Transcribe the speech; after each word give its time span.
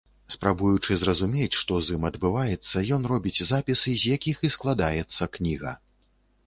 Спрабуючы 0.35 0.95
зразумець, 1.01 1.59
што 1.61 1.77
з 1.89 1.97
ім 1.97 2.07
адбываецца, 2.11 2.77
ён 2.99 3.07
робіць 3.13 3.45
запісы, 3.53 3.91
з 4.05 4.17
якіх 4.17 4.37
і 4.49 4.53
складаецца 4.59 5.31
кніга. 5.39 5.71